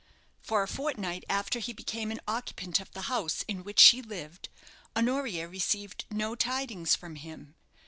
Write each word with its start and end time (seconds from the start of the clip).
For 0.41 0.63
a 0.63 0.67
fortnight 0.67 1.25
after 1.29 1.59
he 1.59 1.73
became 1.73 2.09
an 2.09 2.21
occupant 2.27 2.79
of 2.79 2.89
the 2.93 3.03
house 3.03 3.43
in 3.47 3.63
which 3.63 3.79
she 3.79 4.01
lived, 4.01 4.49
Honoria 4.97 5.47
received 5.47 6.05
no 6.09 6.33
tidings 6.33 6.95
from 6.95 7.17
him. 7.17 7.53